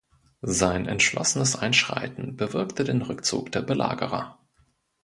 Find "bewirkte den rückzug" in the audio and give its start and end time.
2.35-3.51